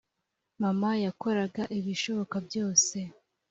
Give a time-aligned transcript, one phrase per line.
[0.61, 2.97] mama yakoraga ibishoboka byose